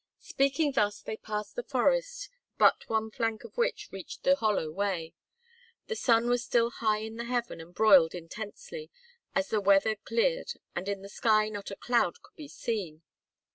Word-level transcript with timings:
Speaking 0.23 0.71
thus 0.71 0.99
they 0.99 1.15
passed 1.15 1.55
the 1.55 1.61
forest, 1.61 2.31
but 2.57 2.89
one 2.89 3.11
flank 3.11 3.43
of 3.43 3.55
which 3.55 3.89
reached 3.91 4.23
the 4.23 4.35
hollow 4.35 4.71
way. 4.71 5.13
The 5.85 5.95
sun 5.95 6.27
was 6.27 6.43
still 6.43 6.71
high 6.71 7.01
in 7.01 7.17
the 7.17 7.25
heaven 7.25 7.61
and 7.61 7.71
broiled 7.71 8.15
intensely, 8.15 8.89
as 9.35 9.49
the 9.49 9.61
weather 9.61 9.95
cleared 9.95 10.53
and 10.75 10.89
in 10.89 11.03
the 11.03 11.07
sky 11.07 11.49
not 11.49 11.69
a 11.69 11.75
cloud 11.75 12.23
could 12.23 12.35
be 12.35 12.47
seen. 12.47 13.03